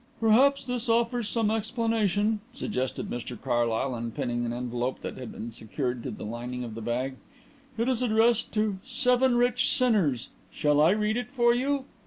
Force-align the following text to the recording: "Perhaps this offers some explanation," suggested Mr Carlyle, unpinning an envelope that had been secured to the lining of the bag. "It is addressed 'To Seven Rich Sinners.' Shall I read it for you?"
"Perhaps 0.19 0.65
this 0.65 0.89
offers 0.89 1.29
some 1.29 1.51
explanation," 1.51 2.39
suggested 2.55 3.07
Mr 3.07 3.39
Carlyle, 3.39 3.93
unpinning 3.93 4.47
an 4.47 4.51
envelope 4.51 4.99
that 5.03 5.15
had 5.15 5.31
been 5.31 5.51
secured 5.51 6.01
to 6.01 6.09
the 6.09 6.25
lining 6.25 6.63
of 6.63 6.73
the 6.73 6.81
bag. 6.81 7.17
"It 7.77 7.87
is 7.87 8.01
addressed 8.01 8.51
'To 8.51 8.79
Seven 8.83 9.35
Rich 9.37 9.69
Sinners.' 9.77 10.29
Shall 10.51 10.81
I 10.81 10.89
read 10.89 11.17
it 11.17 11.29
for 11.29 11.53
you?" 11.53 11.85